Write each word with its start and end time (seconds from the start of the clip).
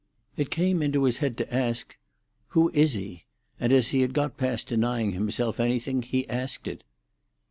It 0.35 0.49
came 0.49 0.81
into 0.81 1.03
his 1.03 1.17
head 1.19 1.37
to 1.37 1.53
ask, 1.53 1.95
"Who 2.57 2.71
is 2.73 2.93
he?" 2.93 3.25
and 3.59 3.71
as 3.71 3.89
he 3.89 4.01
had 4.01 4.15
got 4.15 4.35
past 4.35 4.65
denying 4.65 5.11
himself 5.11 5.59
anything, 5.59 6.01
he 6.01 6.27
asked 6.27 6.65
it. 6.65 6.83